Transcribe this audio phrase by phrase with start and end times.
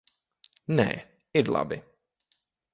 [0.79, 0.87] Nē,
[1.43, 1.81] ir labi.